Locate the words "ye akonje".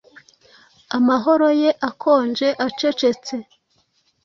1.61-2.47